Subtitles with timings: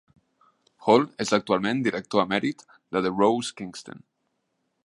[0.87, 2.65] Hall és actualment director emèrit
[2.97, 4.07] de The Rose Kingston.